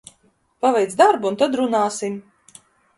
Paveic 0.65 0.97
darbu 1.03 1.31
un 1.33 1.39
tad 1.43 1.61
runāsim! 1.63 2.21